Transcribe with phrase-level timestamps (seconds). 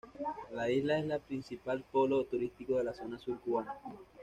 [0.55, 3.75] La isla es el principal polo turístico de la zona Sur cubana.